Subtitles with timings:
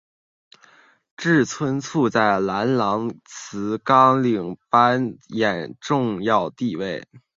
[1.15, 7.05] 志村簇在郎兰兹纲领扮演重要地位。